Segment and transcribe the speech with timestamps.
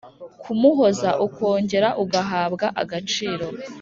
[0.41, 3.45] kumuhoza ukongera ugahabwa agaciro.